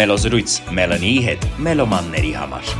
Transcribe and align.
Մելոզրույց 0.00 0.52
Մելանիի 0.72 1.16
հետ 1.26 1.42
մելոմանների 1.60 2.30
համար։ 2.32 2.70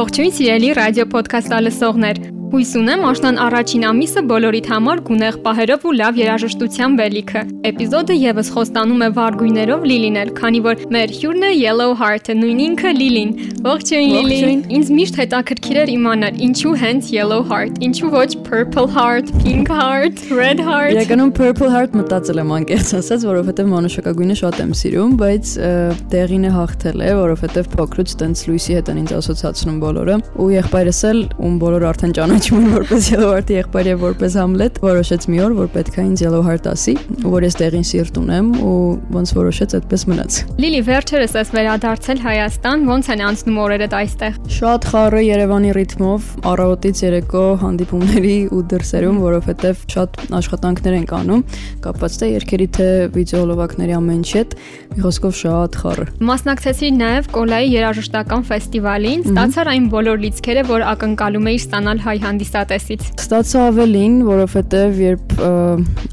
Ողջույն 0.00 0.36
սիրելի 0.40 0.72
ռադիո 0.80 1.10
ոդքասթ 1.12 1.60
լսողներ։ 1.68 2.29
Հույս 2.50 2.70
ունեմ 2.80 3.04
աշնան 3.06 3.36
առաջին 3.44 3.84
ամիսը 3.86 4.22
բոլորիդ 4.26 4.68
համար 4.72 5.00
գունեղ 5.06 5.36
պահերով 5.44 5.84
ու 5.86 5.90
լավ 5.94 6.16
երաժշտության 6.18 6.94
բելիքը։ 6.98 7.42
Էպիզոդը 7.70 8.14
եւս 8.18 8.48
խոստանում 8.56 9.04
է 9.06 9.08
վարգույներով 9.18 9.84
Լիլինել, 9.90 10.32
քանի 10.40 10.62
որ 10.64 10.82
մեր 10.96 11.14
հյուրն 11.20 11.46
է 11.46 11.50
Yellow 11.54 11.94
Heart-ը, 12.00 12.34
նույն 12.40 12.62
ինքը 12.64 12.90
Լիլին։ 12.96 13.30
Ողջույն 13.66 14.10
Լիլի։ 14.10 14.56
Ինձ 14.80 14.90
միշտ 14.98 15.20
հետաքրքիր 15.20 15.78
էր 15.84 15.92
իմանալ, 15.94 16.40
ինչու 16.50 16.74
հենց 16.80 17.12
Yellow 17.14 17.40
Heart, 17.46 17.78
ինչու 17.86 18.10
ոչ 18.16 18.30
Purple 18.50 18.90
Heart, 18.98 19.30
Pink 19.44 19.70
Heart, 19.70 20.24
Red 20.34 20.64
Heart։ 20.66 20.96
Իրականում 20.98 21.32
Purple 21.38 21.70
Heart 21.70 21.94
մտածել 22.00 22.42
եմ 22.42 22.52
անկեղծ 22.58 22.92
ասած, 22.98 23.28
որովհետեւ 23.30 23.70
մանուշակագույնը 23.76 24.38
շատ 24.42 24.60
եմ 24.64 24.74
սիրում, 24.80 25.14
բայց 25.22 25.54
դեղին 26.10 26.50
է 26.50 26.52
հաղթել 26.58 27.06
է, 27.06 27.10
որովհետեւ 27.20 27.70
փոքրուց 27.78 28.16
տենց 28.24 28.44
լույսի 28.50 28.78
հետ 28.80 28.90
են 28.90 29.00
ինձ 29.04 29.14
ասոցացնում 29.20 29.80
բոլորը։ 29.84 30.18
Ու 30.40 30.50
եղբայրս 30.56 31.02
էլ, 31.10 31.20
ում 31.46 31.60
բոլորը 31.60 31.90
արդեն 31.90 32.16
ճանաչ 32.20 32.39
ճանաչում 32.40 32.60
եմ 32.64 32.72
որպես 32.72 33.06
Heart-ի 33.20 33.56
եղբայր 33.58 33.88
եւ 33.90 33.98
որպես 34.00 34.34
Hamlet, 34.40 34.78
որոշեց 34.80 35.24
մի 35.28 35.40
օր, 35.44 35.54
որ 35.58 35.66
պետք 35.74 35.96
է 36.00 36.04
ինձ 36.08 36.20
Heart 36.46 36.68
ասի, 36.70 36.94
որ 37.20 37.44
ես 37.44 37.56
տեղին 37.60 37.84
սիրտ 37.84 38.20
ունեմ 38.20 38.46
ու 38.64 38.76
ոնց 39.12 39.32
որոշեց 39.36 39.74
այդպես 39.76 40.04
մնաց։ 40.08 40.38
Լիլի 40.64 40.80
վերջերս 40.88 41.34
ես 41.36 41.52
վերադարձել 41.52 42.22
Հայաստան, 42.24 42.86
ոնց 42.88 43.10
են 43.12 43.22
անցնում 43.28 43.58
օրերդ 43.60 43.96
այստեղ։ 44.00 44.38
Շատ 44.56 44.88
խառը 44.88 45.20
Երևանի 45.20 45.74
ռիթմով, 45.76 46.30
առավոտից 46.48 47.02
երեկո 47.04 47.44
հանդիպումների 47.60 48.38
ու 48.56 48.62
դրսերում, 48.72 49.20
որովհետեւ 49.20 49.84
շատ 49.90 50.20
աշխատանքներ 50.40 50.96
են 50.96 51.06
կանում, 51.10 51.44
կապված 51.84 52.18
թե 52.20 52.30
երկերի 52.30 52.68
թե 52.80 52.88
վիդեոլովակների 53.20 53.96
ամեն 54.00 54.20
ինչի 54.20 54.36
հետ, 54.40 54.56
մի 54.90 55.04
խոսքով 55.04 55.36
շատ 55.40 55.78
խառը։ 55.80 56.06
Մասնակցեցի 56.30 56.90
նաև 57.00 57.30
Կոլայի 57.34 57.70
երաժշտական 57.74 58.46
ֆեստիվալին, 58.50 59.24
ստացար 59.30 59.70
այն 59.70 59.88
բոլոր 59.94 60.22
լիցքերը, 60.24 60.64
որ 60.70 60.86
ակնկալում 60.90 61.50
էի 61.50 61.60
ստանալ 61.60 62.02
հայ 62.06 62.16
հանդիսատեսից։ 62.30 63.06
Ստացա 63.20 63.64
ավելին, 63.70 64.14
որովհետև 64.28 65.00
երբ 65.02 65.34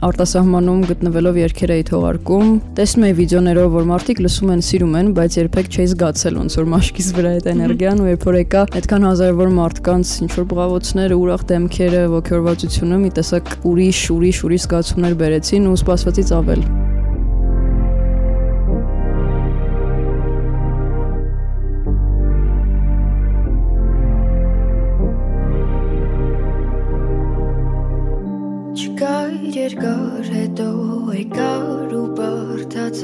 արտասահմանում 0.07 0.81
գտնվելով 0.91 1.39
երկեր 1.41 1.73
էի 1.77 1.85
թողարկում, 1.89 2.51
տեսնում 2.77 3.05
էի 3.07 3.15
վիդեոներով, 3.21 3.69
որ 3.77 3.87
մարդիկ 3.91 4.21
լսում 4.25 4.51
են, 4.55 4.63
սիրում 4.67 4.97
են, 5.01 5.11
բայց 5.17 5.37
երբեք 5.41 5.71
չէի 5.77 5.87
զգացել 5.93 6.39
ոնց 6.41 6.57
որ 6.57 6.69
մաշկից 6.73 7.09
վրա 7.17 7.33
այդ 7.37 7.49
էներգիան 7.53 8.03
ու 8.03 8.09
երբ 8.11 8.27
որ 8.27 8.39
եկա 8.41 8.65
այդքան 8.81 9.07
հազարավոր 9.07 9.55
մարդկանց 9.57 10.13
ինչ 10.27 10.31
որ 10.37 10.47
բղավոցները, 10.53 11.19
ուրախ 11.23 11.47
դեմքերը, 11.53 12.03
ողջորվածությունը 12.17 13.01
մի 13.07 13.15
տեսակ 13.17 13.55
ուրիշ, 13.71 14.03
ուրիշ, 14.17 14.43
ուրիշ 14.47 14.67
զգացումներ 14.67 15.19
բերեցին 15.23 15.71
ու 15.71 15.79
սպասվածից 15.81 16.37
ավել։ 16.41 16.96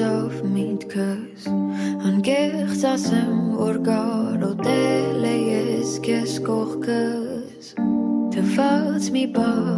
բարդացավ 0.04 0.40
միտքս 0.54 1.46
Անկեղծ 2.08 2.82
ասեմ, 2.90 3.36
որ 3.56 3.78
կարոտել 3.86 5.24
է 5.28 5.36
ես 5.48 5.92
քեզ 6.04 6.34
կողքս 6.44 7.70
Թված 8.34 9.08
մի 9.16 9.24
բահ, 9.38 9.70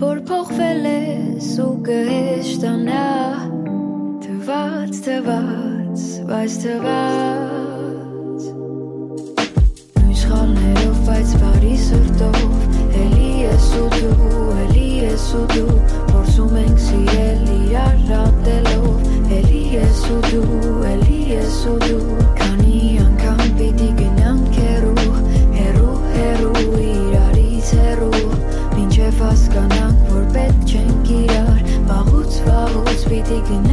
որ 0.00 0.22
փոխվել 0.30 0.88
ես 0.90 1.50
ու 1.64 1.74
կհեշտանա 1.88 3.04
Թված, 4.24 4.94
թված, 5.06 6.06
բայց 6.30 6.56
թված 6.64 8.48
Նույն 9.98 10.16
սխալներով, 10.22 10.96
բայց 11.10 11.36
բարի 11.44 11.76
սրտով 11.84 12.40
Էլի 13.04 13.32
ես 13.44 13.68
ու 13.82 13.90
դու, 13.98 14.32
էլի 14.64 14.88
ես 15.04 15.28
ու 15.36 15.46
դու 15.52 15.78
Փորձում 16.14 16.58
ենք 16.64 16.82
սիրել 16.88 17.46
իրար 17.60 18.02
ռատելով 18.08 18.99
Էլի 19.40 19.60
ես 19.72 20.00
ու 20.12 20.18
դու, 20.26 20.72
էլի 20.90 21.18
ես 21.30 21.54
ու 21.70 21.76
դու 21.84 22.16
Քանի 22.40 22.80
անգամ 23.04 23.40
պիտի 23.60 23.88
գնանք 24.00 24.58
հերու 24.60 25.14
Հերու, 25.54 25.94
հերու, 26.18 26.66
իրարից 26.90 27.72
հերու 27.80 28.12
Մինչև 28.76 29.24
հասկանանք, 29.24 30.06
որ 30.12 30.30
պետք 30.36 30.76
չենք 30.76 31.12
իրար 31.22 31.66
Վաղուց, 31.88 32.40
վաղուց 32.50 33.10
պիտի 33.14 33.42
գնանք 33.48 33.69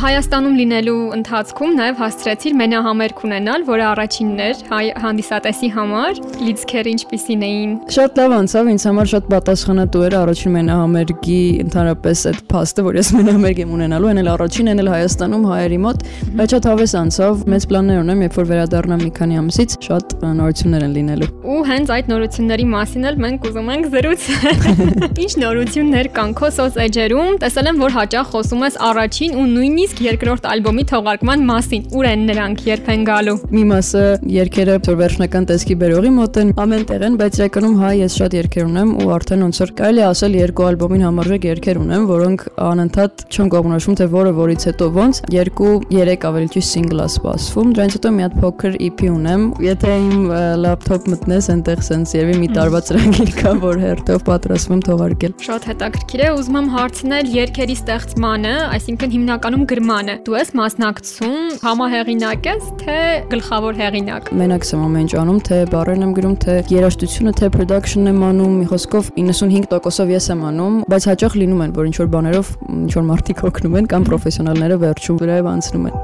Հայաստանում 0.00 0.54
լինելու 0.56 1.00
ընթացքում 1.12 1.72
նաև 1.76 1.98
հասցրեցիր 2.00 2.54
մենահամերգ 2.56 3.18
ունենալ, 3.26 3.64
որը 3.68 3.82
առաջինն 3.84 4.38
էր 4.40 4.60
հայ 4.70 4.84
հանդիսատեսի 5.02 5.68
համար։ 5.74 6.20
Լիցքերը 6.40 6.94
ինչպիսին 6.94 7.44
էին։ 7.48 7.74
Շատ 7.96 8.20
լավ 8.20 8.34
անցավ, 8.38 8.70
ինձ 8.72 8.86
համար 8.88 9.10
շատ 9.12 9.28
պատասխանատու 9.34 10.04
էր 10.06 10.16
առաջին 10.20 10.54
մենահամերգի 10.56 11.40
ընդհանրապես 11.66 12.22
այդ 12.30 12.40
փաստը, 12.48 12.84
որ 12.88 12.98
ես 13.00 13.10
մենահամերգ 13.20 13.60
եմ 13.60 13.74
ունենալու, 13.76 14.08
այն 14.10 14.22
էլ 14.24 14.30
առաջին, 14.40 14.70
այն 14.72 14.80
էլ 14.80 14.90
Հայաստանում 14.90 15.44
հայերի 15.50 15.80
մոտ, 15.84 16.08
բայց 16.40 16.56
շատ 16.56 16.70
հավես 16.70 16.96
անցավ։ 17.00 17.44
Մեծ 17.50 17.68
պլաններ 17.68 18.00
ունեմ, 18.00 18.24
երբ 18.24 18.40
որ 18.40 18.48
վերադառնամ 18.50 19.04
մի 19.04 19.12
քանի 19.20 19.40
ամսից, 19.40 19.76
շատ 19.84 20.16
նորություններ 20.40 20.86
են 20.88 20.96
լինելու։ 20.96 21.30
Ու 21.50 21.60
հենց 21.70 21.92
այդ 22.00 22.10
նորությունների 22.10 22.66
մասին 22.70 23.06
էլ 23.10 23.20
մենք 23.20 23.46
ուզում 23.50 23.70
ենք 23.74 23.86
զրուցել։ 23.90 24.58
Ինչ 25.24 25.32
նորություններ 25.40 26.10
կան 26.16 26.34
քո 26.40 26.50
սոցեջերում։ 26.60 27.38
Տեսել 27.44 27.70
եմ, 27.70 27.80
որ 27.80 27.94
հաճախ 28.00 28.30
խոսում 28.30 28.64
ես 28.70 28.78
առաջին 28.90 29.38
ու 29.40 29.46
նույնիսկ 29.50 29.89
երկրորդ 30.04 30.46
ալբոմի 30.50 30.84
թողարկման 30.90 31.42
մասին։ 31.50 31.82
Ուր 31.98 32.08
են 32.10 32.22
նրանք, 32.30 32.62
երբ 32.70 32.90
են 32.94 33.04
գալու։ 33.08 33.34
Մի 33.50 33.64
մասը 33.70 34.04
երկերը 34.34 34.76
որ 34.86 34.98
վերջնական 35.00 35.48
տեսքի 35.50 35.76
բերողի 35.80 36.12
մոտ 36.20 36.38
են, 36.40 36.52
ամեն 36.64 36.84
տեղ 36.90 37.04
են, 37.10 37.18
բայց 37.20 37.40
իրականում 37.40 37.76
հայ 37.80 37.92
ես 38.00 38.16
շատ 38.20 38.36
երկեր 38.40 38.64
ունեմ 38.70 38.92
ու 39.00 39.08
արդեն 39.16 39.44
ոնց 39.46 39.60
որ 39.60 39.72
կարելի 39.80 40.04
ասել 40.10 40.36
երկու 40.40 40.66
ալբոմին 40.70 41.04
համարժեք 41.06 41.46
երկեր 41.50 41.80
ունեմ, 41.80 42.06
որոնք 42.10 42.44
անընդհատ 42.70 43.24
չեմ 43.30 43.50
կողմնորոշում 43.54 43.98
թե 44.00 44.06
որը 44.14 44.32
որից 44.40 44.66
հետո 44.70 44.88
ոնց, 45.00 45.20
երկու, 45.34 45.74
երեք 45.94 46.26
ավելի 46.30 46.50
ճիշտ 46.54 46.70
սինգլ 46.70 47.00
է 47.00 47.08
սպասվում։ 47.10 47.72
Դրանից 47.80 47.96
հետո 47.98 48.12
մի 48.16 48.24
հատ 48.26 48.36
փոքր 48.40 48.78
EP 48.90 49.02
ունեմ։ 49.10 49.46
Եթե 49.64 49.94
իմ 50.00 50.24
լապտոպ 50.64 51.08
մտնես, 51.14 51.48
այնտեղ 51.54 51.82
սենց 51.90 52.14
երևի 52.20 52.36
մի 52.40 52.48
տարվա 52.56 52.80
ծրագիր 52.90 53.32
կա, 53.40 53.52
որ 53.64 53.80
հերթով 53.84 54.24
պատրաստվում 54.30 54.82
թողարկել։ 54.90 55.34
Շատ 55.46 55.68
հետաքրքիր 55.70 56.20
է, 56.20 56.28
ուզում 56.40 56.58
եմ 56.60 56.68
հարցնել 56.74 57.30
երկերի 57.34 57.76
ստեղծմանը, 57.80 58.54
այսինքն 58.76 59.14
հիմնականում 59.16 59.64
գրմանը։ 59.80 60.14
Դու 60.26 60.34
ես 60.36 60.50
մասնակցում, 60.58 61.36
համահեղինակ 61.64 62.46
ես, 62.50 62.64
թե 62.82 62.96
գլխավոր 63.32 63.78
հեղինակ։ 63.80 64.28
Մենակ 64.36 64.66
եմ 64.68 64.82
ամեն 64.84 65.06
ինչ 65.06 65.12
անում, 65.20 65.38
թե 65.48 65.56
բառերն 65.72 66.04
եմ 66.04 66.12
գրում, 66.18 66.34
թե 66.44 66.56
երաժշտությունը, 66.68 67.32
թե 67.40 67.46
production-ն 67.56 68.10
եմ 68.12 68.20
անում, 68.28 68.52
մի 68.60 68.66
խոսքով 68.70 69.04
95%-ով 69.16 70.12
ես 70.12 70.26
եմ 70.36 70.44
անում, 70.50 70.74
բայց 70.92 71.02
հաճախ 71.10 71.32
լինում 71.40 71.64
են, 71.64 71.74
որ 71.80 71.84
ինչ 71.90 71.96
որ 72.00 72.08
բաներով 72.12 72.46
ինչ 72.76 72.92
որ 73.00 73.04
մարդիկ 73.10 73.44
օգնում 73.50 73.76
են 73.80 73.90
կամ 73.90 74.02
պրոֆեսիոնալները 74.10 74.76
վերջում 74.84 75.20
վրայով 75.24 75.46
անցնում 75.56 75.86
են։ 75.88 75.96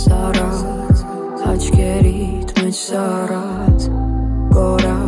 Սարած 0.00 1.04
աչքերիդ 1.50 2.48
մեջ 2.62 2.78
ամեն 2.96 3.90
ինչ 4.56 4.99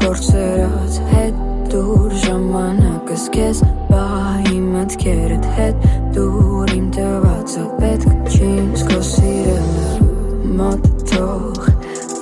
գործերած 0.00 0.96
Հետ 1.10 1.40
դուր 1.70 2.14
ժամանակս 2.24 3.24
կեզ 3.34 3.58
Բահի 3.90 4.60
մտքերդ 4.64 5.48
հետ 5.58 5.84
դուր 6.16 6.72
իմ 6.76 6.86
տվածը 6.96 7.64
Պետք 7.80 8.30
չի 8.32 8.50
քո 8.90 9.00
սիրելը 9.10 10.54
Մոտ 10.60 10.88
թող 11.12 11.68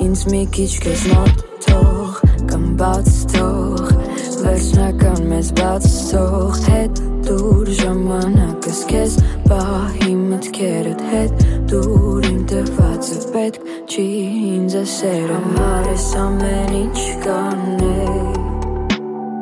ինձ 0.07 0.25
մի 0.33 0.43
քիչ 0.59 0.71
կեզ 0.87 1.05
մոտ 1.13 1.45
թող 1.69 2.21
Կամ 2.51 2.67
բաց 2.83 3.13
թող 3.35 3.95
Վերջնական 4.43 5.25
մեզ 5.33 5.53
բաց 5.63 5.89
թող 6.11 6.63
Հետ 6.69 7.03
դուր 7.29 7.75
ժամանակս 7.83 8.85
կեզ 8.91 9.19
Բահի 9.49 10.18
մտքերդ 10.39 11.01
հետ 11.11 11.41
դուր 11.71 12.27
իմ 12.29 12.43
տվածը 12.51 13.17
Պետք 13.33 13.65
չի 13.91 14.05
ինձ 14.51 14.77
ասերը 14.83 15.39
Համար 15.47 15.89
ես 15.91 16.07
ամեն 16.23 16.77
ինչ 16.79 17.03
կանեի 17.25 18.23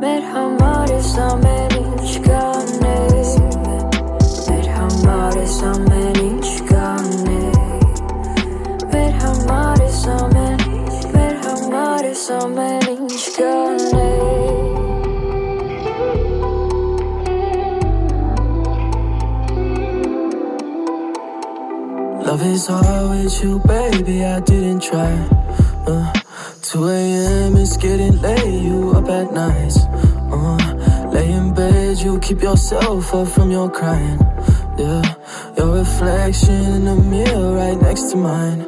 Մեր 0.01 0.27
համար 0.33 0.95
ես 0.95 1.13
ամեն 1.27 1.79
ինչ 1.83 2.17
կանեի 2.31 3.25
Մեր 4.49 4.75
համար 4.79 5.41
ես 5.43 5.59
ամեն 5.75 6.16
Love 22.37 22.53
is 22.53 22.67
hard 22.67 23.09
with 23.09 23.43
you, 23.43 23.59
baby. 23.61 24.23
I 24.23 24.41
didn't 24.41 24.81
try. 24.81 25.11
Uh, 25.87 26.13
2 26.61 26.87
a.m. 26.87 27.57
It's 27.57 27.79
getting 27.79 28.21
late. 28.21 28.61
You 28.63 28.91
up 28.91 29.09
at 29.09 29.33
nights. 29.33 29.79
Uh, 30.31 31.09
lay 31.15 31.33
in 31.33 31.55
bed, 31.55 31.99
you 31.99 32.19
keep 32.19 32.43
yourself 32.43 33.15
up 33.15 33.29
from 33.29 33.51
your 33.51 33.71
crying. 33.71 34.19
Yeah, 34.77 35.15
your 35.57 35.79
reflection 35.79 36.61
in 36.77 36.85
the 36.85 36.97
mirror 36.97 37.55
right 37.55 37.81
next 37.81 38.11
to 38.11 38.19
mine. 38.19 38.61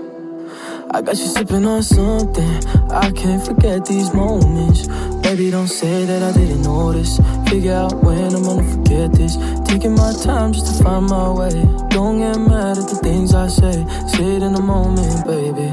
I 0.91 1.03
got 1.03 1.19
you 1.19 1.27
sipping 1.27 1.67
on 1.67 1.83
something. 1.83 2.65
I 2.91 3.11
can't 3.11 3.45
forget 3.45 3.85
these 3.85 4.15
moments. 4.15 4.89
Baby, 5.29 5.51
don't 5.51 5.69
say 5.69 6.07
that 6.07 6.23
I 6.23 6.33
didn't 6.33 6.63
notice. 6.63 7.21
Figure 7.51 7.75
out 7.75 7.93
when 8.03 8.35
I'm 8.35 8.43
gonna 8.45 8.65
forget 8.65 9.13
this. 9.13 9.37
Taking 9.63 9.95
my 9.95 10.11
time 10.25 10.55
just 10.55 10.79
to 10.79 10.83
find 10.83 11.05
my 11.05 11.31
way. 11.31 11.53
Don't 11.91 12.17
get 12.17 12.39
mad 12.39 12.79
at 12.79 12.89
the 12.89 12.99
things 13.03 13.35
I 13.35 13.47
say. 13.47 13.77
Say 14.09 14.37
it 14.37 14.43
in 14.43 14.55
the 14.55 14.63
moment, 14.63 15.27
baby. 15.27 15.69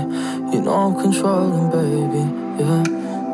You 0.51 0.61
know 0.61 0.73
I'm 0.73 1.01
controlling, 1.01 1.71
baby. 1.71 2.23
Yeah, 2.59 2.83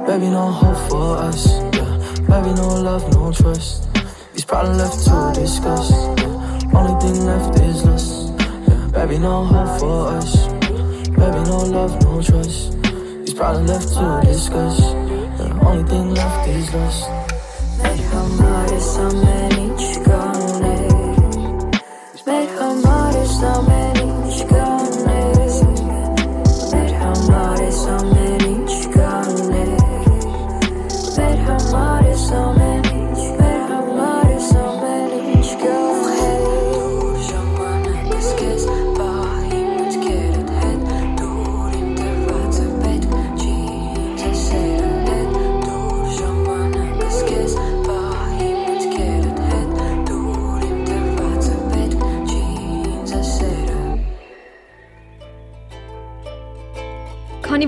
baby, 0.06 0.30
no 0.30 0.52
hope 0.52 0.78
for 0.92 1.18
us. 1.18 1.58
Yeah, 1.74 1.90
baby, 2.30 2.54
no 2.54 2.68
love, 2.70 3.04
no 3.14 3.32
trust. 3.32 3.92
These 4.34 4.46
problems 4.46 4.78
left 4.78 5.04
to 5.06 5.42
discuss. 5.42 5.90
Yeah. 5.90 6.78
Only 6.78 7.02
thing 7.02 7.26
left 7.26 7.60
is 7.62 7.84
lust. 7.84 8.30
Yeah, 8.70 8.90
baby, 8.94 9.18
no 9.18 9.44
hope 9.44 9.80
for 9.80 10.10
us. 10.10 10.38
Baby, 11.18 11.42
no 11.50 11.66
love, 11.66 12.00
no 12.04 12.22
trust. 12.22 12.78
These 13.26 13.34
problems 13.34 13.72
left 13.72 13.88
to 13.96 14.22
discuss. 14.32 15.21
The 15.42 15.50
only 15.66 15.84
thing 15.90 16.14
left 16.14 16.48
is 16.50 16.72
lust 16.72 17.10
Deja 17.82 18.20
amar 18.20 18.74
esa 18.74 19.10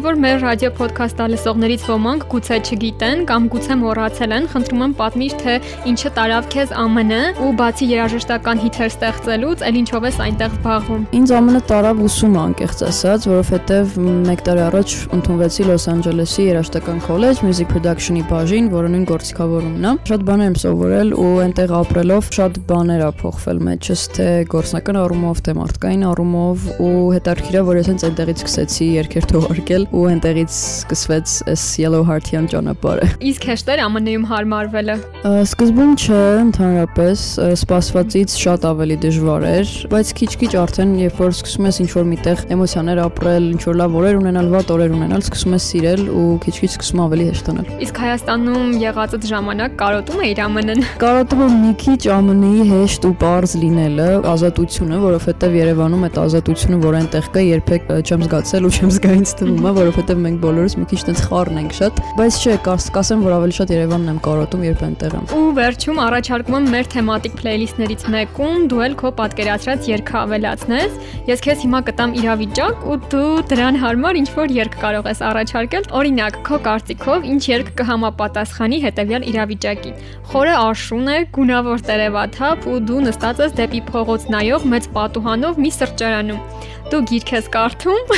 որ 0.04 0.18
մեր 0.20 0.42
ռադիո 0.44 0.70
ոդքասթը 0.76 1.26
լսողներից 1.32 1.84
ոմանք 1.88 2.24
գուցե 2.34 2.58
չգիտեն 2.68 3.22
կամ 3.30 3.46
գուցե 3.54 3.76
մոռացել 3.80 4.34
են, 4.36 4.48
խնդրում 4.52 4.82
եմ 4.84 4.94
պատմիր 5.00 5.36
թե 5.44 5.54
ինչը 5.92 6.10
տարավ 6.18 6.50
քեզ 6.54 6.74
ԱՄՆ 6.74 7.20
ու 7.44 7.52
բացի 7.60 7.88
երաժշտական 7.94 8.62
հիթեր 8.64 8.90
ստեղծելուց, 8.94 9.64
ել 9.64 9.78
ինչով 9.84 10.08
ես 10.10 10.18
այնտեղ 10.28 10.58
զբաղվում։ 10.58 11.06
Ինձ 11.20 11.34
ԱՄՆ 11.34 11.62
տարավ 11.72 12.02
ուսումը 12.04 12.40
անկեղծ 12.44 12.84
ասած, 12.90 13.28
որովհետև 13.32 13.96
1 14.04 14.44
տարի 14.44 14.64
առաջ 14.68 14.96
ընդունվեցի 15.18 15.68
Լոս 15.70 15.86
Անջելեսի 15.94 16.48
երաժշտական 16.50 17.00
քոլեջ 17.08 17.44
Music 17.48 17.72
Production-ի 17.72 18.24
բաժին, 18.28 18.70
որը 18.74 18.92
նույն 18.94 19.06
գործիքավորումն 19.14 19.88
է։ 19.88 19.94
Շատ 20.10 20.26
բաներ 20.28 20.52
եմ 20.52 20.58
սովորել 20.64 21.16
ու 21.24 21.32
այնտեղ 21.44 21.74
ապրելով 21.80 22.30
շատ 22.38 22.60
բաներ 22.74 23.04
ա 23.04 23.12
փոխվել 23.24 23.64
մեջս, 23.70 24.06
թե 24.18 24.28
գործնական 24.54 25.00
առումով, 25.04 25.44
թե 25.48 25.56
մարդկային 25.60 26.06
առումով 26.12 26.68
ու 26.84 26.94
հետարքիրա, 27.14 27.64
որ 27.70 27.80
ես 27.80 27.90
հենց 27.94 28.06
այնտեղից 28.10 28.44
սկսեցի 28.44 28.88
երկեր 28.94 29.28
թողարկել 29.34 29.88
ու 29.94 30.04
այնտեղից 30.10 30.54
սկսվեց 30.54 31.34
այս 31.54 31.64
Yellow 31.84 32.02
Heart-յան 32.08 32.48
ճանապարհը։ 32.50 33.08
Իսկ 33.30 33.46
հեշտեր 33.50 33.82
ԱՄՆ-ում 33.94 34.24
հարմարվելը։ 34.32 34.96
Սկզբում 35.24 35.92
չէ, 36.02 36.22
ընդհանրապես 36.44 37.26
սպասվածից 37.54 38.38
շատ 38.44 38.66
ավելի 38.74 38.98
դժվար 39.04 39.46
էր, 39.54 39.74
բայց 39.94 40.14
քիչ-քիչ 40.20 40.52
արդեն 40.64 40.96
երբ 41.04 41.22
որ 41.24 41.36
սկսում 41.38 41.68
ես 41.70 41.80
ինչ-որ 41.84 42.08
միտեղ 42.14 42.44
էմոցիաներ 42.58 43.02
ապրել, 43.04 43.48
ինչ-որ 43.54 43.78
լավ 43.84 43.98
օրեր 44.02 44.20
ունենալ, 44.24 44.50
վատ 44.54 44.74
օրեր 44.74 44.96
ունենալ, 44.98 45.24
սկսում 45.24 45.54
ես 45.54 45.68
սիրել 45.74 46.04
ու 46.14 46.26
քիչ-քիչ 46.44 46.72
սկսում 46.74 47.04
ավելի 47.04 47.28
հեշտանալ։ 47.30 47.72
Իսկ 47.84 48.02
Հայաստանում 48.04 48.74
եղածդ 48.84 49.28
ժամանակ 49.30 49.78
կարոտում 49.84 50.24
էիր 50.24 50.42
ԱՄՆ-ն։ 50.44 50.84
Կարոտում 51.04 51.44
եմ 51.44 51.56
մի 51.64 51.74
քիչ 51.84 52.02
ԱՄՆ-ի 52.14 52.68
հեշտ 52.74 53.08
ու 53.08 53.14
པարզ 53.24 53.56
լինելը, 53.64 54.10
ազատությունը, 54.34 55.00
որովհետև 55.04 55.58
Երևանում 55.64 56.06
այդ 56.08 56.20
ազատությունը, 56.24 56.80
որ 56.84 56.98
այնտեղ 57.04 57.30
կա, 57.34 57.44
երբեք 57.54 57.92
չեմ 58.04 58.24
զգացել 58.24 58.68
ու 58.68 58.74
չեմ 58.74 58.94
զգա 58.94 59.14
ինձ 59.20 59.34
թվում 59.44 59.64
է, 59.64 59.74
որովհետև 59.84 60.22
մենք 60.24 60.38
բոլորս 60.44 60.74
մի 60.80 60.86
քիչ 60.94 61.00
տենց 61.08 61.22
խառն 61.28 61.58
ենք 61.64 61.74
շատ, 61.78 62.00
բայց 62.18 62.38
չէ, 62.44 62.54
կաս- 62.64 62.90
կասեմ, 62.96 63.24
որ 63.28 63.34
ավելի 63.38 63.56
շատ 63.58 63.72
Երևանն 63.74 64.12
եմ 64.14 64.20
կարոտում, 64.24 64.62
երբ 64.64 64.82
այնտեղ 64.88 65.16
եմ։ 65.18 65.26
Ու 65.34 65.50
վերջում 65.60 65.98
առաջարկում 66.04 66.56
եմ 66.60 66.68
մեր 66.74 66.86
թեմատիկ 66.94 67.34
փլեյլիստներից 67.40 68.06
մեկում 68.14 68.68
դու 68.74 68.82
էլ 68.84 68.96
քո 69.04 69.10
պատկերացրած 69.20 69.90
երգը 69.94 70.16
ավելացնես։ 70.24 70.98
Ես 71.34 71.44
քեզ 71.44 71.64
հիմա 71.64 71.80
կտամ 71.90 72.16
իրավիճակ 72.24 72.86
ու 72.94 72.98
դու 73.14 73.32
դրան 73.54 73.80
հարմար 73.84 74.20
ինչ 74.24 74.30
որ 74.34 74.56
երգ 74.64 74.74
կարող 74.84 75.10
ես 75.14 75.20
առաջարկել։ 75.34 75.84
Օրինակ, 76.00 76.34
քո 76.48 76.58
կարծիքով 76.68 77.28
ինչ 77.34 77.42
երգ 77.54 77.68
կհամապատասխանի 77.80 78.78
հետևյալ 78.88 79.28
իրավիճակին։ 79.34 79.96
Խորը 80.34 80.54
աշուն 80.64 81.08
է, 81.14 81.18
գունավոր 81.38 81.84
տերևաթափ 81.90 82.68
ու 82.74 82.80
դու 82.88 83.02
նստած 83.08 83.44
ես 83.44 83.58
դեպի 83.60 83.82
փողոց 83.90 84.28
նայող 84.34 84.68
մեծ 84.74 84.90
պատուհանով 84.98 85.60
մի 85.64 85.72
սրճարանում։ 85.78 86.72
Դու 86.92 87.00
գիրք 87.10 87.32
ես 87.36 87.48
կարդում, 87.54 88.12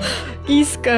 իսկ 0.60 0.88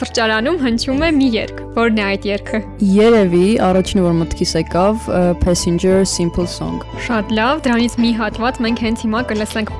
սրճարանում 0.00 0.58
հնչում 0.64 1.04
է 1.06 1.10
մի 1.18 1.28
երգ։ 1.36 1.62
Որն 1.78 2.00
է 2.02 2.04
այդ 2.08 2.28
երգը։ 2.32 2.60
Երևի 2.96 3.46
առաջինը 3.68 4.04
որ 4.08 4.18
մտքիս 4.20 4.54
եկավ 4.58 5.08
Passenger 5.44 6.02
Simple 6.08 6.48
Song։ 6.50 6.82
Շատ 7.06 7.34
լավ, 7.38 7.64
դրանից 7.68 7.98
մի 8.02 8.14
հատված 8.20 8.62
մենք 8.66 8.86
հենց 8.88 9.06
հիմա 9.06 9.26
կլսենք։ 9.32 9.74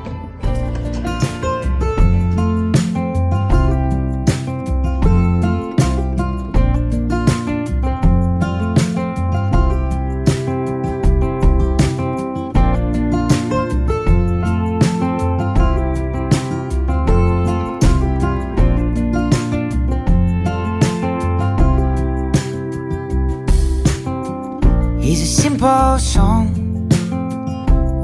simple 25.43 25.99
song, 25.99 26.89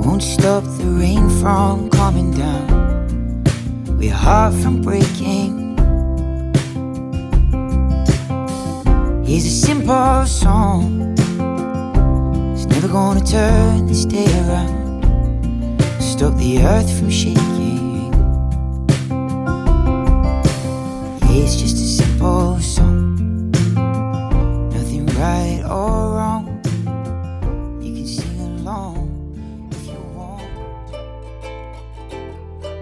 won't 0.02 0.24
stop 0.24 0.64
the 0.78 0.86
rain 0.98 1.30
from 1.40 1.88
coming 1.88 2.32
down, 2.32 3.44
we're 3.96 4.12
heart 4.12 4.52
from 4.54 4.82
breaking. 4.82 5.78
He's 9.24 9.46
a 9.46 9.66
simple 9.66 10.26
song, 10.26 11.14
it's 12.54 12.66
never 12.66 12.88
gonna 12.88 13.24
turn 13.24 13.86
this 13.86 14.04
day 14.04 14.26
around, 14.40 15.80
stop 16.00 16.36
the 16.38 16.58
earth 16.64 16.90
from 16.98 17.08
shaking. 17.08 17.57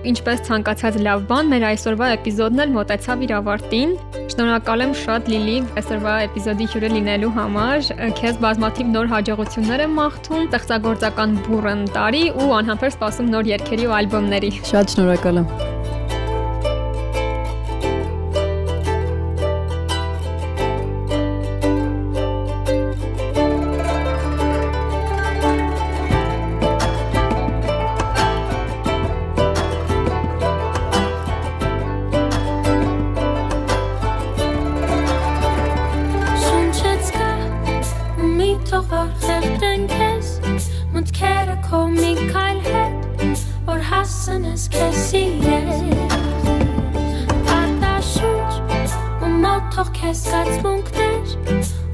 Ինչպես 0.06 0.42
ցանկացած 0.46 0.96
լավ 1.02 1.22
բան, 1.26 1.48
մեր 1.50 1.64
այսօրվա 1.70 2.08
էպիզոդն 2.16 2.62
էլ 2.62 2.74
մոտեցավ 2.76 3.24
իր 3.26 3.32
ավարտին։ 3.40 3.94
Շնորհակալ 4.32 4.84
եմ 4.86 4.92
շատ 5.02 5.30
Լիլի 5.32 5.56
այսօրվա 5.82 6.14
էպիզոդի 6.26 6.68
հյուրը 6.74 6.90
լինելու 6.94 7.32
համար։ 7.40 7.90
Քեզ 8.22 8.42
բազմաթիվ 8.46 8.92
նոր 8.94 9.10
հաջողություններ 9.14 9.86
եմ 9.86 9.96
մաղթում, 10.00 10.44
ստեղծագործական 10.50 11.38
բուրըն 11.46 11.88
տարի 11.96 12.26
ու 12.36 12.52
անհամբեր 12.62 12.94
սպասում 12.96 13.32
նոր 13.34 13.50
երգերի 13.56 13.90
ու 13.90 13.96
ալբոմների։ 14.02 14.52
Շատ 14.70 14.94
շնորհակալ 14.94 15.42
եմ։ 15.42 15.75
քո 41.64 41.80
մի 41.92 42.12
քայլ 42.30 42.58
հետ 42.66 43.42
որ 43.66 43.80
հասնես 43.88 44.66
քեզ 44.74 44.98
սիրել 45.06 45.70
Արտաշունչ 47.56 48.52
ու 49.26 49.32
մոտ 49.44 49.70
թող 49.76 49.92
քեզ 50.00 50.22
զգացմունքներ 50.26 51.24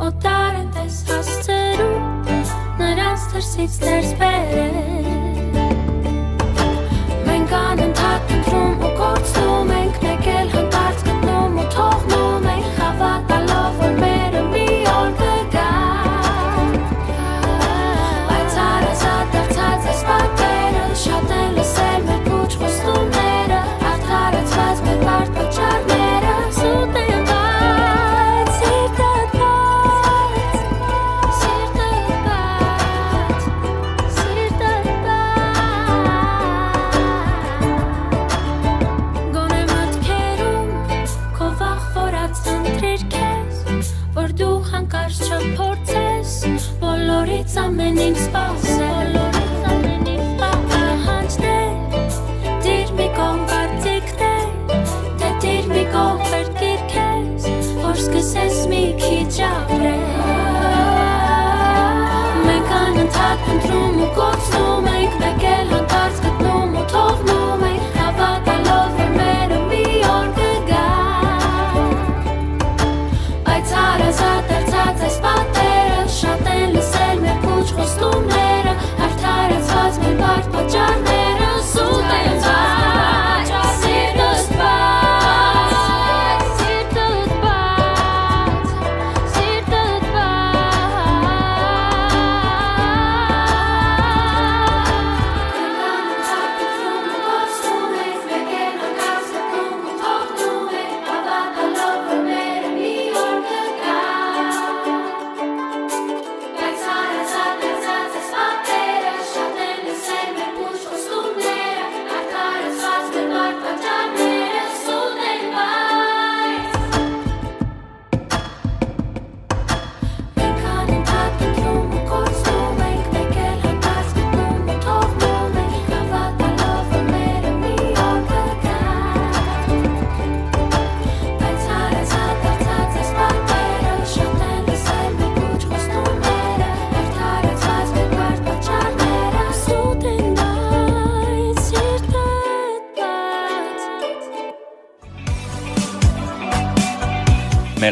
օտար 0.08 0.58
են 0.62 0.68
տես 0.78 0.98
հասցերում 1.12 2.04
նրանց 2.82 3.28
դրսից 3.34 3.80
ներս 3.86 4.10
հանկարծ 44.72 45.18
չփորձես 45.28 46.32
բոլորից 46.82 47.56
ամեն 47.62 47.98
ինչ 48.04 48.16
սпасել 48.22 49.16
բոլորից 49.18 49.64
ամեն 49.72 50.10
ինչ 50.14 50.28
սпасել 50.28 51.72
դիր 52.66 52.94
մի 53.00 53.08
կողմ 53.18 53.42
կարծիքներ 53.52 54.46
դե 55.22 55.32
դիր 55.46 55.72
մի 55.74 55.84
կողմ 55.96 56.22
վերքերքես 56.34 57.50
որ 57.82 58.00
սկսես 58.06 58.62
մի 58.72 58.84
քիչ 59.04 59.34
ապրել 59.50 60.01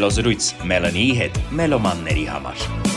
Մելոզրույց 0.00 0.47
Մելանիի 0.71 1.11
հետ 1.19 1.40
մելոմանների 1.61 2.25
համար։ 2.33 2.89